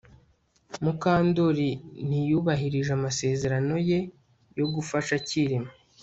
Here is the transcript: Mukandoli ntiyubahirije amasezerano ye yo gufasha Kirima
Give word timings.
Mukandoli 0.83 1.69
ntiyubahirije 2.07 2.91
amasezerano 2.97 3.73
ye 3.89 3.99
yo 4.57 4.65
gufasha 4.73 5.13
Kirima 5.27 5.69